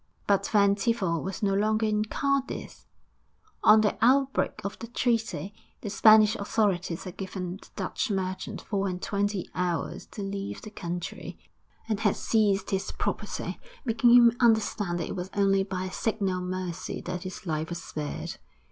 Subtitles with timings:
[0.01, 2.87] IX But Van Tiefel was no longer in Cadiz!
[3.63, 8.87] On the outbreak of the treaty, the Spanish authorities had given the Dutch merchant four
[8.87, 11.37] and twenty hours to leave the country,
[11.87, 16.41] and had seized his property, making him understand that it was only by a signal
[16.41, 18.37] mercy that his life was spared.